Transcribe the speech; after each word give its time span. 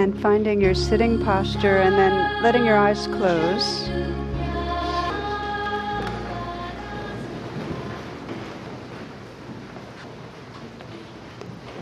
And 0.00 0.18
finding 0.18 0.62
your 0.62 0.74
sitting 0.74 1.22
posture 1.22 1.76
and 1.76 1.94
then 1.94 2.42
letting 2.42 2.64
your 2.64 2.78
eyes 2.78 3.06
close. 3.06 3.86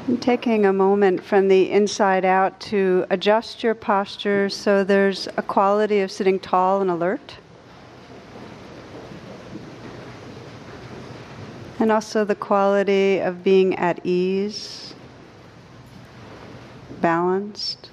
And 0.08 0.20
taking 0.20 0.66
a 0.66 0.72
moment 0.72 1.22
from 1.22 1.46
the 1.46 1.70
inside 1.70 2.24
out 2.24 2.58
to 2.62 3.06
adjust 3.08 3.62
your 3.62 3.76
posture 3.76 4.48
so 4.48 4.82
there's 4.82 5.28
a 5.36 5.42
quality 5.42 6.00
of 6.00 6.10
sitting 6.10 6.40
tall 6.40 6.80
and 6.80 6.90
alert. 6.90 7.36
And 11.78 11.92
also 11.92 12.24
the 12.24 12.34
quality 12.34 13.20
of 13.20 13.44
being 13.44 13.76
at 13.76 14.04
ease, 14.04 14.92
balanced. 17.00 17.90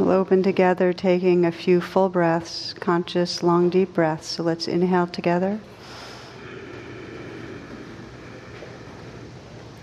We'll 0.00 0.12
open 0.12 0.42
together, 0.42 0.94
taking 0.94 1.44
a 1.44 1.52
few 1.52 1.82
full 1.82 2.08
breaths, 2.08 2.72
conscious, 2.72 3.42
long, 3.42 3.68
deep 3.68 3.92
breaths. 3.92 4.28
So 4.28 4.42
let's 4.42 4.66
inhale 4.66 5.06
together. 5.06 5.60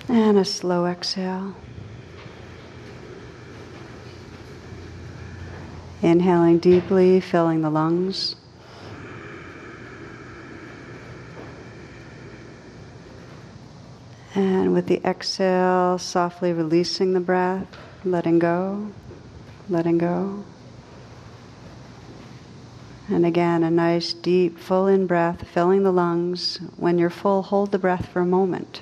And 0.10 0.40
a 0.40 0.44
slow 0.44 0.88
exhale. 0.88 1.54
Inhaling 6.02 6.58
deeply, 6.58 7.20
filling 7.20 7.62
the 7.62 7.70
lungs. 7.70 8.36
And 14.34 14.74
with 14.74 14.88
the 14.88 15.00
exhale, 15.06 16.00
softly 16.00 16.54
releasing 16.54 17.14
the 17.14 17.20
breath, 17.20 17.68
letting 18.04 18.40
go, 18.40 18.92
letting 19.70 19.98
go. 19.98 20.44
And 23.10 23.26
again, 23.26 23.64
a 23.64 23.72
nice 23.72 24.12
deep, 24.12 24.60
full 24.60 24.88
in 24.88 25.08
breath, 25.08 25.48
filling 25.48 25.84
the 25.84 25.92
lungs. 25.92 26.58
When 26.76 26.98
you're 26.98 27.10
full, 27.10 27.42
hold 27.42 27.72
the 27.72 27.80
breath 27.80 28.10
for 28.10 28.20
a 28.20 28.26
moment. 28.26 28.82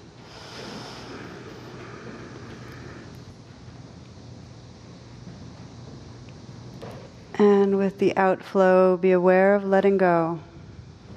And 7.37 7.77
with 7.77 7.99
the 7.99 8.15
outflow, 8.17 8.97
be 8.97 9.11
aware 9.11 9.55
of 9.55 9.65
letting 9.65 9.97
go, 9.97 10.39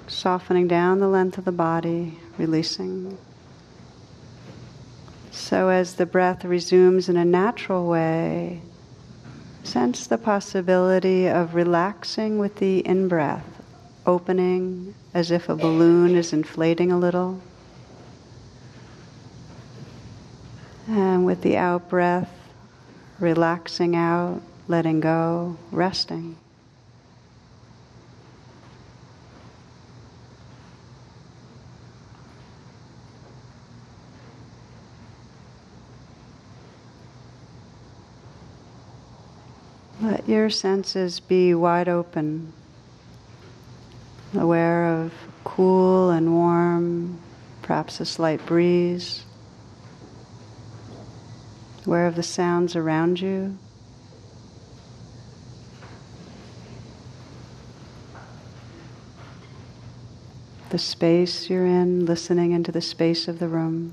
softening 0.07 0.69
down 0.69 0.99
the 0.99 1.09
length 1.09 1.39
of 1.39 1.45
the 1.45 1.53
body, 1.53 2.19
releasing. 2.37 3.17
So, 5.31 5.69
as 5.69 5.95
the 5.95 6.07
breath 6.07 6.45
resumes 6.45 7.09
in 7.09 7.17
a 7.17 7.25
natural 7.25 7.87
way, 7.87 8.61
sense 9.63 10.07
the 10.07 10.19
possibility 10.19 11.29
of 11.29 11.55
relaxing 11.55 12.39
with 12.39 12.57
the 12.57 12.79
in 12.81 13.09
breath, 13.09 13.63
opening 14.07 14.95
as 15.15 15.31
if 15.31 15.49
a 15.49 15.57
balloon 15.57 16.15
is 16.15 16.33
inflating 16.33 16.93
a 16.93 16.99
little. 16.99 17.41
And 20.89 21.27
with 21.27 21.43
the 21.43 21.57
out 21.57 21.89
breath, 21.89 22.33
relaxing 23.19 23.95
out, 23.95 24.41
letting 24.69 25.01
go, 25.01 25.57
resting. 25.71 26.37
Let 40.09 40.27
your 40.27 40.49
senses 40.49 41.21
be 41.21 41.53
wide 41.53 41.87
open, 41.87 42.55
aware 44.33 44.87
of 44.87 45.13
cool 45.45 46.09
and 46.09 46.33
warm, 46.33 47.21
perhaps 47.61 48.01
a 48.01 48.07
slight 48.07 48.47
breeze, 48.47 49.27
aware 51.87 52.07
of 52.07 52.17
the 52.17 52.23
sounds 52.23 52.75
around 52.75 53.21
you. 53.21 53.59
The 60.71 60.79
space 60.79 61.51
you're 61.51 61.67
in, 61.67 62.07
listening 62.07 62.53
into 62.53 62.73
the 62.73 62.81
space 62.81 63.29
of 63.29 63.41
the 63.41 63.49
room. 63.49 63.93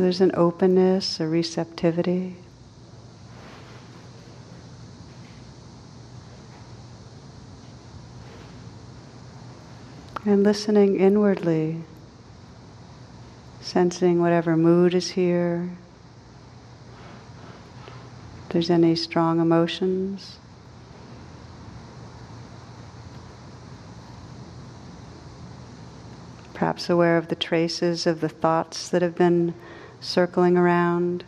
So 0.00 0.04
there's 0.04 0.22
an 0.22 0.32
openness, 0.32 1.20
a 1.20 1.28
receptivity. 1.28 2.36
And 10.24 10.42
listening 10.42 10.98
inwardly, 10.98 11.82
sensing 13.60 14.22
whatever 14.22 14.56
mood 14.56 14.94
is 14.94 15.10
here, 15.10 15.68
if 18.44 18.48
there's 18.48 18.70
any 18.70 18.94
strong 18.96 19.38
emotions. 19.38 20.38
Perhaps 26.54 26.88
aware 26.88 27.18
of 27.18 27.28
the 27.28 27.36
traces 27.36 28.06
of 28.06 28.22
the 28.22 28.30
thoughts 28.30 28.88
that 28.88 29.02
have 29.02 29.14
been 29.14 29.52
circling 30.00 30.56
around. 30.56 31.24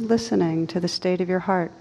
Listening 0.00 0.68
to 0.68 0.78
the 0.78 0.86
state 0.86 1.20
of 1.20 1.28
your 1.28 1.40
heart. 1.40 1.72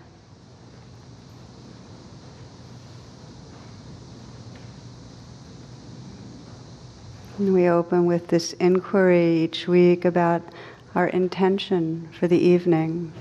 And 7.37 7.53
we 7.53 7.69
open 7.69 8.07
with 8.07 8.29
this 8.29 8.53
inquiry 8.53 9.43
each 9.43 9.67
week 9.67 10.03
about 10.03 10.41
our 10.95 11.05
intention 11.07 12.09
for 12.19 12.27
the 12.27 12.39
evening, 12.39 13.13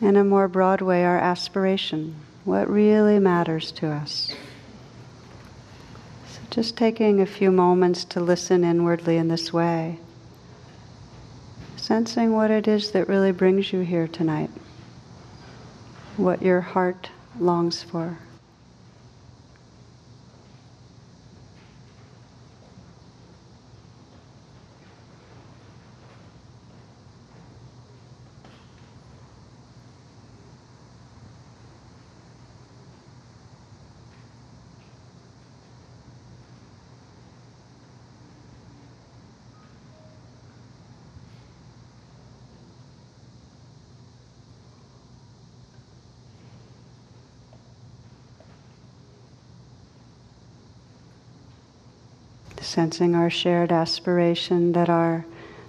in 0.00 0.16
a 0.16 0.24
more 0.24 0.48
broad 0.48 0.80
way, 0.80 1.04
our 1.04 1.18
aspiration, 1.18 2.14
what 2.44 2.70
really 2.70 3.18
matters 3.18 3.72
to 3.72 3.88
us. 3.88 4.32
Just 6.50 6.76
taking 6.76 7.20
a 7.20 7.26
few 7.26 7.50
moments 7.50 8.04
to 8.06 8.20
listen 8.20 8.64
inwardly 8.64 9.16
in 9.16 9.28
this 9.28 9.52
way, 9.52 9.98
sensing 11.76 12.32
what 12.32 12.50
it 12.50 12.68
is 12.68 12.92
that 12.92 13.08
really 13.08 13.32
brings 13.32 13.72
you 13.72 13.80
here 13.80 14.06
tonight, 14.06 14.50
what 16.16 16.42
your 16.42 16.60
heart 16.60 17.10
longs 17.38 17.82
for. 17.82 18.18
Sensing 52.74 53.14
our 53.14 53.30
shared 53.30 53.70
aspiration 53.70 54.72
that 54.72 54.88
our 54.88 55.24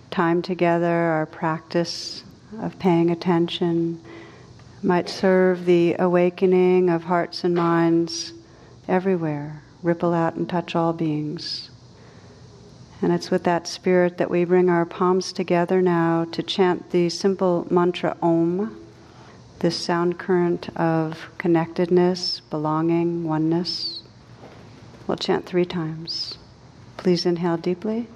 time 0.09 0.41
together, 0.41 0.87
our 0.87 1.27
practice 1.27 2.23
of 2.59 2.79
paying 2.79 3.11
attention, 3.11 4.01
might 4.81 5.07
serve 5.07 5.65
the 5.65 5.95
awakening 5.99 6.89
of 6.89 7.03
hearts 7.03 7.43
and 7.43 7.53
minds 7.53 8.33
everywhere, 8.87 9.61
ripple 9.83 10.15
out 10.15 10.33
and 10.33 10.49
touch 10.49 10.75
all 10.75 10.93
beings. 10.93 11.69
And 13.03 13.13
it's 13.13 13.29
with 13.29 13.43
that 13.43 13.67
spirit 13.67 14.17
that 14.17 14.31
we 14.31 14.43
bring 14.43 14.67
our 14.67 14.83
palms 14.83 15.31
together 15.31 15.83
now 15.83 16.25
to 16.31 16.41
chant 16.41 16.89
the 16.89 17.09
simple 17.09 17.67
mantra 17.69 18.17
Om, 18.19 18.83
this 19.59 19.77
sound 19.77 20.17
current 20.17 20.75
of 20.75 21.29
connectedness, 21.37 22.39
belonging, 22.49 23.25
oneness. 23.25 24.01
We'll 25.05 25.17
chant 25.17 25.45
three 25.45 25.65
times. 25.65 26.39
Please 27.05 27.27
inhale 27.27 27.57
deeply. 27.57 28.07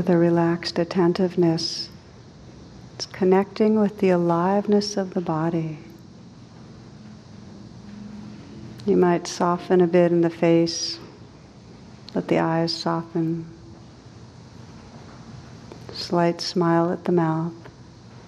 With 0.00 0.08
a 0.08 0.16
relaxed 0.16 0.78
attentiveness. 0.78 1.90
It's 2.94 3.04
connecting 3.04 3.78
with 3.78 3.98
the 3.98 4.08
aliveness 4.08 4.96
of 4.96 5.12
the 5.12 5.20
body. 5.20 5.76
You 8.86 8.96
might 8.96 9.26
soften 9.26 9.82
a 9.82 9.86
bit 9.86 10.10
in 10.10 10.22
the 10.22 10.30
face, 10.30 10.98
let 12.14 12.28
the 12.28 12.38
eyes 12.38 12.72
soften. 12.72 13.44
Slight 15.92 16.40
smile 16.40 16.90
at 16.90 17.04
the 17.04 17.12
mouth 17.12 17.52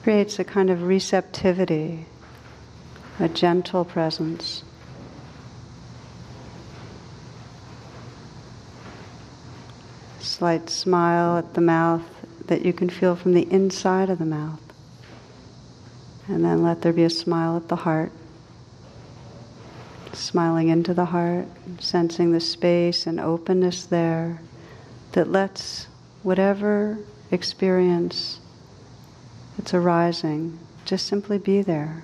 creates 0.02 0.38
a 0.38 0.44
kind 0.44 0.68
of 0.68 0.82
receptivity, 0.82 2.04
a 3.18 3.30
gentle 3.30 3.86
presence. 3.86 4.62
Slight 10.42 10.68
smile 10.70 11.38
at 11.38 11.54
the 11.54 11.60
mouth 11.60 12.02
that 12.48 12.66
you 12.66 12.72
can 12.72 12.90
feel 12.90 13.14
from 13.14 13.32
the 13.32 13.48
inside 13.52 14.10
of 14.10 14.18
the 14.18 14.24
mouth. 14.24 14.58
And 16.26 16.44
then 16.44 16.64
let 16.64 16.82
there 16.82 16.92
be 16.92 17.04
a 17.04 17.10
smile 17.10 17.56
at 17.56 17.68
the 17.68 17.76
heart 17.76 18.10
smiling 20.12 20.66
into 20.66 20.94
the 20.94 21.04
heart, 21.04 21.46
sensing 21.78 22.32
the 22.32 22.40
space 22.40 23.06
and 23.06 23.20
openness 23.20 23.84
there 23.84 24.40
that 25.12 25.30
lets 25.30 25.86
whatever 26.24 26.98
experience 27.30 28.40
that's 29.56 29.72
arising 29.72 30.58
just 30.84 31.06
simply 31.06 31.38
be 31.38 31.62
there. 31.62 32.02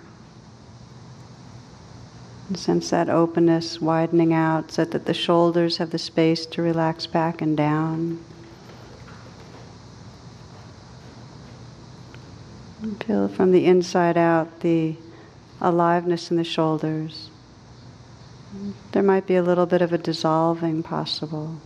Sense 2.55 2.91
that 2.91 3.11
openness 3.11 3.79
widening 3.79 4.33
out 4.33 4.73
so 4.73 4.85
that 4.87 5.05
the 5.05 5.12
shoulders 5.12 5.77
have 5.77 5.91
the 5.91 5.99
space 5.99 6.47
to 6.47 6.62
relax 6.62 7.06
back 7.06 7.43
and 7.43 7.55
down. 7.56 8.25
And 12.83 13.05
feel 13.05 13.29
from 13.29 13.53
the 13.53 13.67
inside 13.67 14.17
out 14.17 14.61
the 14.61 14.97
aliveness 15.61 16.31
in 16.31 16.39
the 16.39 16.45
shoulders. 16.45 17.31
There 18.93 19.03
might 19.03 19.27
be 19.27 19.37
a 19.37 19.43
little 19.43 19.67
bit 19.67 19.83
of 19.83 19.93
a 19.93 19.99
dissolving 19.99 20.83
possible, 20.83 21.61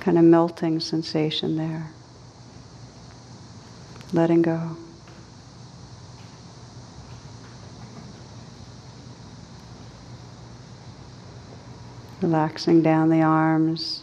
kind 0.00 0.18
of 0.18 0.24
melting 0.24 0.80
sensation 0.80 1.56
there. 1.56 1.92
Letting 4.12 4.42
go. 4.42 4.76
Relaxing 12.20 12.82
down 12.82 13.10
the 13.10 13.22
arms 13.22 14.02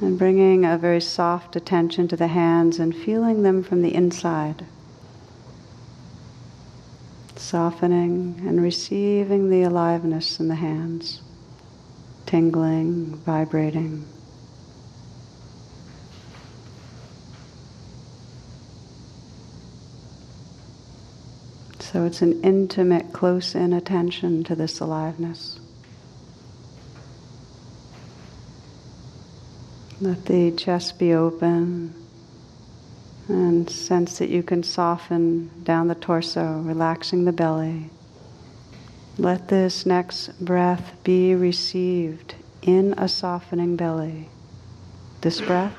and 0.00 0.18
bringing 0.18 0.64
a 0.64 0.78
very 0.78 1.00
soft 1.00 1.54
attention 1.56 2.08
to 2.08 2.16
the 2.16 2.28
hands 2.28 2.78
and 2.78 2.94
feeling 2.96 3.42
them 3.42 3.62
from 3.62 3.82
the 3.82 3.94
inside 3.94 4.64
softening 7.50 8.42
and 8.46 8.62
receiving 8.62 9.50
the 9.50 9.62
aliveness 9.62 10.38
in 10.38 10.46
the 10.48 10.54
hands, 10.54 11.20
tingling, 12.24 13.16
vibrating. 13.26 14.06
So 21.80 22.04
it's 22.04 22.22
an 22.22 22.40
intimate, 22.44 23.12
close 23.12 23.56
in 23.56 23.72
attention 23.72 24.44
to 24.44 24.54
this 24.54 24.78
aliveness. 24.78 25.59
Let 30.02 30.24
the 30.24 30.50
chest 30.52 30.98
be 30.98 31.12
open 31.12 31.94
and 33.28 33.68
sense 33.68 34.18
that 34.18 34.30
you 34.30 34.42
can 34.42 34.62
soften 34.62 35.50
down 35.62 35.88
the 35.88 35.94
torso, 35.94 36.58
relaxing 36.60 37.26
the 37.26 37.32
belly. 37.32 37.90
Let 39.18 39.48
this 39.48 39.84
next 39.84 40.42
breath 40.42 40.94
be 41.04 41.34
received 41.34 42.34
in 42.62 42.94
a 42.96 43.08
softening 43.08 43.76
belly. 43.76 44.30
This 45.20 45.42
breath, 45.42 45.76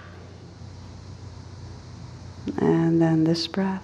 and 2.60 3.02
then 3.02 3.24
this 3.24 3.48
breath, 3.48 3.84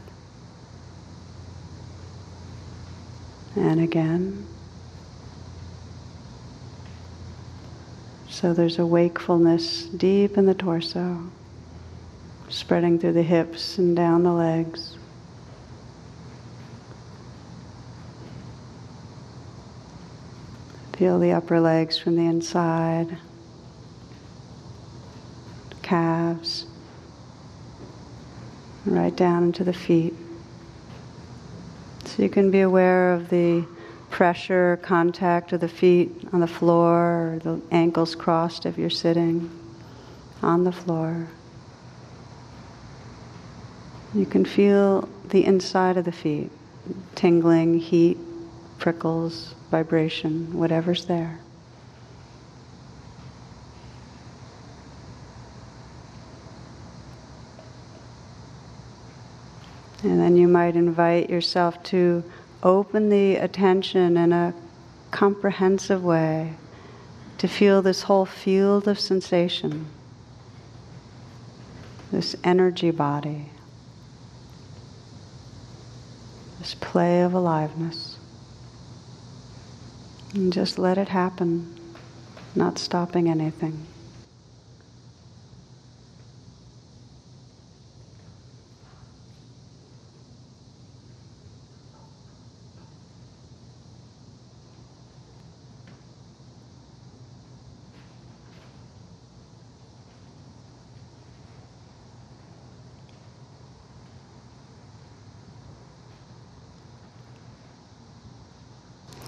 and 3.56 3.82
again. 3.82 4.46
So 8.39 8.53
there's 8.53 8.77
a 8.77 8.86
wakefulness 8.86 9.86
deep 9.86 10.38
in 10.38 10.46
the 10.46 10.53
torso 10.53 11.24
spreading 12.50 13.00
through 13.00 13.13
the 13.13 13.24
hips 13.24 13.79
and 13.79 13.96
down 13.96 14.22
the 14.22 14.32
legs. 14.32 14.96
Feel 20.94 21.17
the 21.17 21.32
upper 21.32 21.60
legs 21.60 21.98
from 21.98 22.15
the 22.15 22.27
inside, 22.27 23.17
calves, 25.82 26.67
right 28.86 29.15
down 29.15 29.46
into 29.46 29.63
the 29.63 29.74
feet. 29.74 30.13
So 32.06 32.22
you 32.22 32.29
can 32.29 32.51
be 32.51 32.62
aware 32.62 33.13
of 33.13 33.29
the 33.29 33.65
pressure, 34.10 34.80
contact 34.82 35.54
of 35.54 35.60
the 35.60 35.68
feet 35.68 36.12
on 36.32 36.40
the 36.40 36.48
floor, 36.48 37.34
or 37.34 37.40
the 37.44 37.62
ankles 37.72 38.16
crossed 38.16 38.66
if 38.66 38.78
you're 38.78 38.90
sitting 38.90 39.50
on 40.42 40.64
the 40.64 40.72
floor. 40.72 41.28
You 44.14 44.26
can 44.26 44.46
feel 44.46 45.08
the 45.30 45.46
inside 45.46 45.98
of 45.98 46.06
the 46.06 46.12
feet, 46.12 46.50
tingling, 47.16 47.80
heat, 47.80 48.18
prickles, 48.80 49.54
vibration, 49.70 50.54
whatever's 50.58 51.06
there. 51.06 51.40
And 60.04 60.20
then 60.20 60.38
you 60.38 60.48
might 60.48 60.76
invite 60.76 61.30
yourself 61.30 61.82
to 61.84 62.24
open 62.64 63.10
the 63.10 63.36
attention 63.36 64.18
in 64.18 64.34
a 64.34 64.54
comprehensive 65.12 66.04
way 66.04 66.54
to 67.38 67.48
feel 67.48 67.82
this 67.82 68.04
whole 68.04 68.26
field 68.26 68.88
of 68.88 69.00
sensation, 69.00 69.88
this 72.12 72.36
energy 72.44 72.92
body. 72.92 73.52
this 76.68 76.76
play 76.76 77.22
of 77.22 77.34
aliveness. 77.34 78.18
And 80.34 80.52
just 80.52 80.78
let 80.78 80.98
it 80.98 81.08
happen, 81.08 81.74
not 82.56 82.78
stopping 82.78 83.30
anything. 83.30 83.86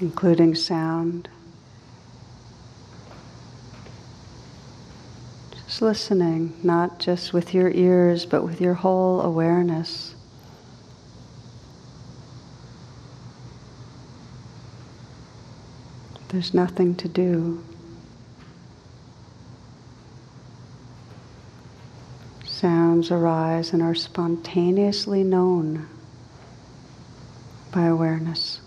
Including 0.01 0.55
sound. 0.55 1.29
Just 5.51 5.81
listening, 5.81 6.59
not 6.63 6.99
just 6.99 7.33
with 7.33 7.53
your 7.53 7.69
ears, 7.71 8.25
but 8.25 8.43
with 8.43 8.59
your 8.59 8.73
whole 8.73 9.21
awareness. 9.21 10.15
There's 16.29 16.53
nothing 16.53 16.95
to 16.95 17.07
do. 17.07 17.63
Sounds 22.45 23.09
arise 23.09 23.73
and 23.73 23.81
are 23.81 23.95
spontaneously 23.95 25.23
known 25.23 25.87
by 27.71 27.85
awareness. 27.85 28.59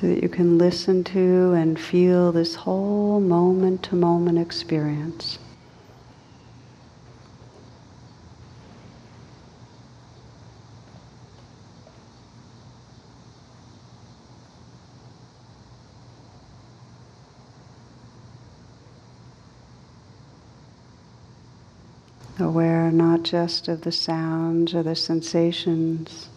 so 0.00 0.06
that 0.06 0.22
you 0.22 0.28
can 0.28 0.56
listen 0.56 1.04
to 1.04 1.52
and 1.52 1.78
feel 1.78 2.32
this 2.32 2.54
whole 2.54 3.20
moment 3.20 3.82
to 3.82 3.94
moment 3.94 4.38
experience. 4.38 5.38
Aware 22.38 22.90
not 22.90 23.22
just 23.22 23.68
of 23.68 23.82
the 23.82 23.92
sounds 23.92 24.72
or 24.74 24.82
the 24.82 24.96
sensations 24.96 26.29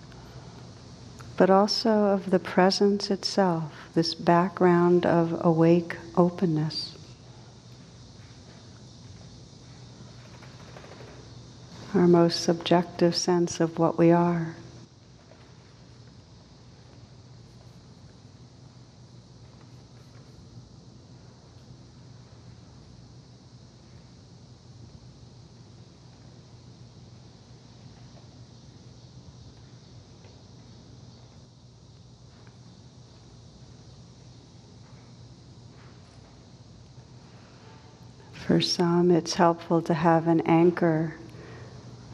but 1.36 1.50
also 1.50 1.90
of 2.06 2.30
the 2.30 2.40
presence 2.40 3.10
itself, 3.10 3.90
this 3.94 4.14
background 4.14 5.06
of 5.06 5.44
awake 5.44 5.98
openness. 6.16 6.96
Our 11.94 12.08
most 12.08 12.42
subjective 12.42 13.16
sense 13.16 13.60
of 13.60 13.78
what 13.78 13.98
we 13.98 14.12
are. 14.12 14.56
For 38.54 38.62
some, 38.62 39.10
it's 39.10 39.34
helpful 39.34 39.82
to 39.82 39.96
have 39.96 40.28
an 40.28 40.42
anchor, 40.42 41.16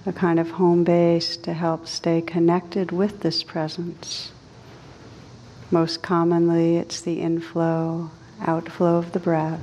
a 0.06 0.14
kind 0.14 0.40
of 0.40 0.52
home 0.52 0.86
base 0.86 1.36
to 1.36 1.52
help 1.54 1.86
stay 1.86 2.22
connected 2.22 2.94
with 2.94 3.20
this 3.20 3.44
presence. 3.44 4.32
Most 5.70 6.02
commonly, 6.02 6.78
it's 6.78 7.02
the 7.02 7.20
inflow, 7.20 8.10
outflow 8.40 8.96
of 8.96 9.12
the 9.12 9.20
breath. 9.20 9.60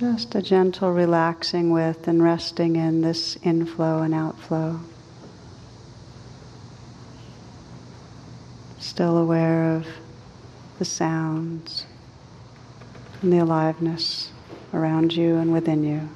Just 0.00 0.34
a 0.34 0.42
gentle 0.42 0.90
relaxing 0.90 1.70
with 1.70 2.08
and 2.08 2.20
resting 2.20 2.74
in 2.74 3.02
this 3.02 3.38
inflow 3.44 4.02
and 4.02 4.12
outflow. 4.12 4.80
Still 8.80 9.16
aware 9.16 9.76
of 9.76 9.86
the 10.78 10.84
sounds 10.84 11.86
and 13.20 13.32
the 13.32 13.38
aliveness 13.38 14.30
around 14.74 15.14
you 15.14 15.36
and 15.36 15.52
within 15.52 15.84
you. 15.84 16.08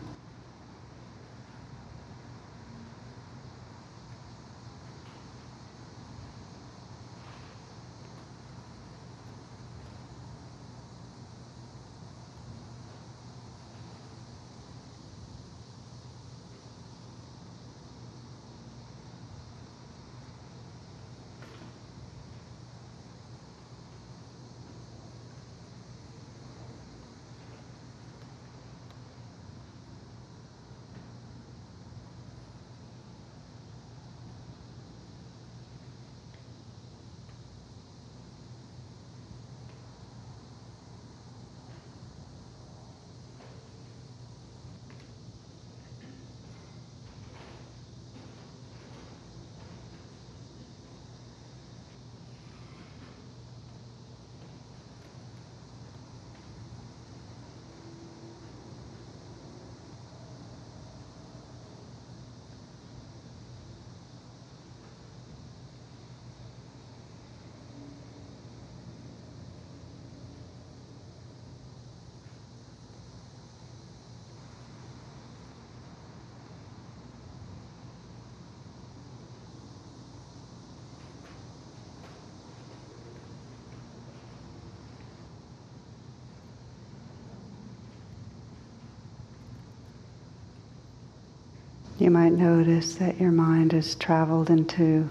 You 91.99 92.11
might 92.11 92.33
notice 92.33 92.97
that 92.97 93.19
your 93.19 93.33
mind 93.33 93.73
has 93.73 93.95
traveled 93.95 94.51
into 94.51 95.09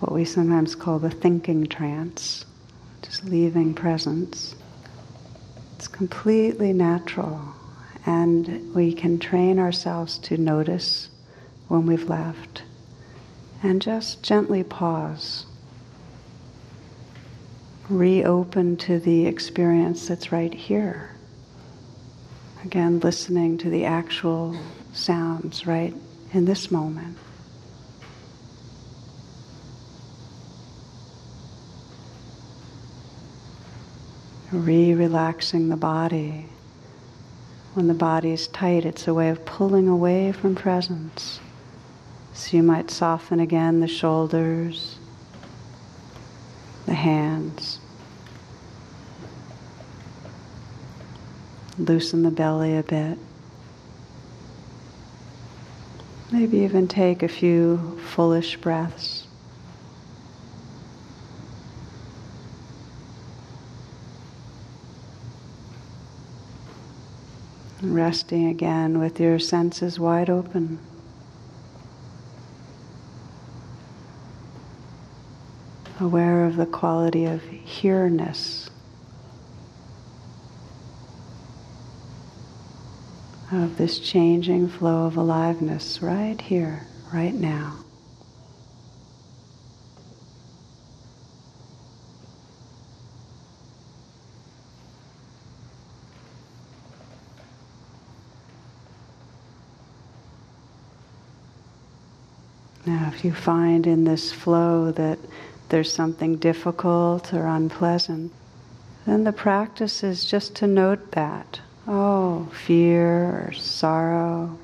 what 0.00 0.10
we 0.10 0.24
sometimes 0.24 0.74
call 0.74 0.98
the 0.98 1.10
thinking 1.10 1.66
trance, 1.66 2.46
just 3.02 3.26
leaving 3.26 3.74
presence. 3.74 4.54
It's 5.76 5.88
completely 5.88 6.72
natural, 6.72 7.42
and 8.06 8.74
we 8.74 8.94
can 8.94 9.18
train 9.18 9.58
ourselves 9.58 10.16
to 10.20 10.38
notice 10.38 11.10
when 11.68 11.84
we've 11.84 12.08
left 12.08 12.62
and 13.62 13.82
just 13.82 14.22
gently 14.22 14.64
pause. 14.64 15.44
Reopen 17.90 18.78
to 18.78 18.98
the 18.98 19.26
experience 19.26 20.08
that's 20.08 20.32
right 20.32 20.54
here. 20.54 21.10
Again, 22.64 23.00
listening 23.00 23.58
to 23.58 23.68
the 23.68 23.84
actual 23.84 24.56
sounds 24.92 25.66
right 25.66 25.94
in 26.32 26.44
this 26.44 26.70
moment. 26.70 27.16
Re 34.50 34.92
relaxing 34.94 35.68
the 35.68 35.76
body. 35.76 36.46
When 37.74 37.88
the 37.88 37.94
body 37.94 38.32
is 38.32 38.48
tight, 38.48 38.84
it's 38.84 39.08
a 39.08 39.14
way 39.14 39.30
of 39.30 39.44
pulling 39.46 39.88
away 39.88 40.32
from 40.32 40.54
presence. 40.54 41.40
So 42.34 42.58
you 42.58 42.62
might 42.62 42.90
soften 42.90 43.40
again 43.40 43.80
the 43.80 43.88
shoulders, 43.88 44.98
the 46.84 46.94
hands, 46.94 47.80
loosen 51.78 52.22
the 52.22 52.30
belly 52.30 52.76
a 52.76 52.82
bit. 52.82 53.18
Maybe 56.32 56.60
even 56.60 56.88
take 56.88 57.22
a 57.22 57.28
few 57.28 57.98
foolish 58.06 58.56
breaths. 58.56 59.26
Resting 67.82 68.46
again 68.46 68.98
with 68.98 69.20
your 69.20 69.38
senses 69.38 70.00
wide 70.00 70.30
open. 70.30 70.78
Aware 76.00 76.46
of 76.46 76.56
the 76.56 76.64
quality 76.64 77.26
of 77.26 77.42
here-ness. 77.42 78.71
Of 83.52 83.76
this 83.76 83.98
changing 83.98 84.68
flow 84.68 85.06
of 85.06 85.16
aliveness 85.16 86.00
right 86.00 86.40
here, 86.40 86.86
right 87.12 87.34
now. 87.34 87.76
Now, 102.84 103.12
if 103.14 103.24
you 103.24 103.32
find 103.32 103.86
in 103.86 104.04
this 104.04 104.32
flow 104.32 104.90
that 104.92 105.18
there's 105.68 105.92
something 105.92 106.36
difficult 106.36 107.32
or 107.32 107.46
unpleasant, 107.46 108.32
then 109.06 109.24
the 109.24 109.32
practice 109.32 110.02
is 110.02 110.24
just 110.24 110.56
to 110.56 110.66
note 110.66 111.12
that. 111.12 111.60
Oh, 111.86 112.48
fear 112.66 113.46
or 113.46 113.52
sorrow, 113.52 114.56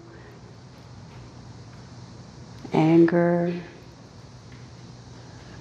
anger, 2.72 3.52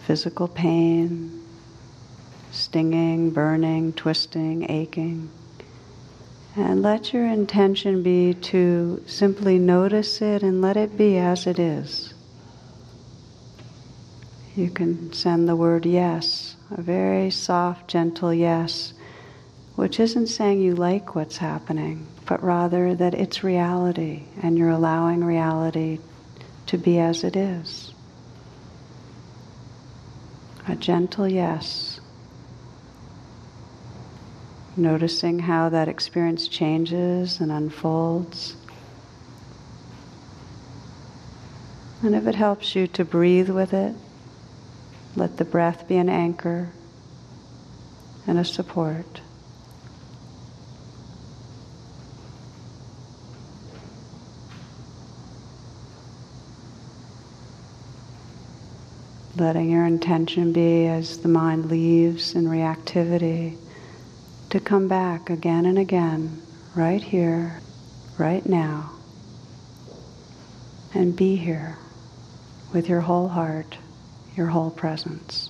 physical 0.06 0.48
pain, 0.48 1.44
stinging, 2.52 3.32
burning, 3.32 3.94
twisting, 3.94 4.70
aching. 4.70 5.30
And 6.56 6.82
let 6.82 7.14
your 7.14 7.26
intention 7.26 8.04
be 8.04 8.34
to 8.34 9.04
simply 9.06 9.60
notice 9.60 10.22
it 10.22 10.44
and 10.44 10.62
let 10.62 10.78
it 10.78 10.98
be 10.98 11.18
as 11.18 11.48
it 11.48 11.60
is. 11.60 12.14
You 14.56 14.70
can 14.70 15.14
send 15.14 15.48
the 15.48 15.56
word 15.56 15.86
yes, 15.86 16.56
a 16.72 16.82
very 16.82 17.30
soft, 17.30 17.88
gentle 17.88 18.34
yes, 18.34 18.94
which 19.78 20.00
isn't 20.00 20.26
saying 20.26 20.60
you 20.60 20.74
like 20.74 21.14
what's 21.14 21.38
happening, 21.38 22.08
but 22.26 22.44
rather 22.44 22.96
that 22.96 23.14
it's 23.14 23.44
reality 23.44 24.24
and 24.42 24.58
you're 24.58 24.72
allowing 24.72 25.24
reality 25.24 26.00
to 26.66 26.80
be 26.80 26.98
as 26.98 27.24
it 27.24 27.36
is. 27.36 27.94
A 30.68 30.76
gentle 30.76 31.28
yes. 31.28 32.00
Noticing 34.76 35.38
how 35.38 35.70
that 35.70 35.88
experience 35.88 36.48
changes 36.48 37.40
and 37.40 37.52
unfolds. 37.52 38.56
And 42.02 42.16
if 42.16 42.26
it 42.26 42.34
helps 42.34 42.76
you 42.76 42.88
to 42.88 43.06
breathe 43.06 43.50
with 43.50 43.76
it, 43.76 43.94
let 45.16 45.38
the 45.38 45.46
breath 45.46 45.88
be 45.88 45.98
an 45.98 46.10
anchor 46.10 46.72
and 48.26 48.40
a 48.40 48.44
support. 48.44 49.22
Letting 59.40 59.70
your 59.70 59.86
intention 59.86 60.52
be 60.52 60.88
as 60.88 61.20
the 61.20 61.28
mind 61.28 61.70
leaves 61.70 62.36
in 62.36 62.46
reactivity 62.46 63.58
to 64.50 64.60
come 64.60 64.88
back 64.88 65.30
again 65.30 65.66
and 65.66 65.78
again, 65.78 66.42
right 66.76 67.04
here, 67.04 67.60
right 68.18 68.46
now, 68.46 68.92
and 70.94 71.16
be 71.16 71.36
here 71.36 71.78
with 72.74 72.90
your 72.90 73.02
whole 73.02 73.28
heart, 73.28 73.78
your 74.36 74.48
whole 74.48 74.72
presence. 74.72 75.50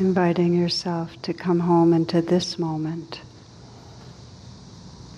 Inviting 0.00 0.54
yourself 0.54 1.20
to 1.22 1.34
come 1.34 1.60
home 1.60 1.92
into 1.92 2.22
this 2.22 2.58
moment. 2.58 3.20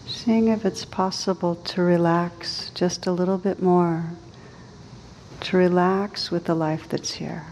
Seeing 0.07 0.49
if 0.49 0.65
it's 0.65 0.85
possible 0.85 1.55
to 1.55 1.83
relax 1.83 2.71
just 2.75 3.07
a 3.07 3.13
little 3.13 3.39
bit 3.39 3.63
more, 3.63 4.11
to 5.41 5.57
relax 5.57 6.31
with 6.31 6.45
the 6.45 6.55
life 6.55 6.89
that's 6.89 7.13
here. 7.13 7.52